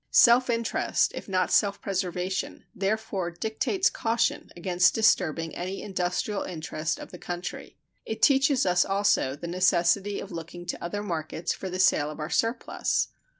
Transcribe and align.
Self 0.09 0.49
interest, 0.49 1.11
if 1.13 1.29
not 1.29 1.51
self 1.51 1.79
preservation, 1.79 2.65
therefore 2.73 3.29
dictates 3.29 3.87
caution 3.87 4.49
against 4.55 4.95
disturbing 4.95 5.55
any 5.55 5.83
industrial 5.83 6.41
interest 6.41 6.97
of 6.97 7.11
the 7.11 7.19
country. 7.19 7.77
It 8.03 8.23
teaches 8.23 8.65
us 8.65 8.83
also 8.83 9.35
the 9.35 9.45
necessity 9.45 10.19
of 10.19 10.31
looking 10.31 10.65
to 10.65 10.83
other 10.83 11.03
markets 11.03 11.53
for 11.53 11.69
the 11.69 11.77
sale 11.77 12.09
of 12.09 12.19
our 12.19 12.31
surplus. 12.31 13.09